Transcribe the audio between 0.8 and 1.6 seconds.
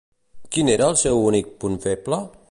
el seu únic